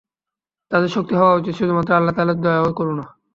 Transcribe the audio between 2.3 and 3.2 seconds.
দয়া ও করুণা।